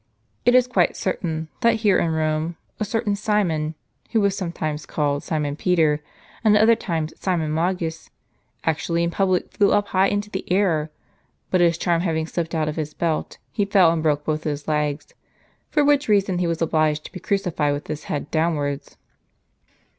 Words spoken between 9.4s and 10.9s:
flew up high into the air;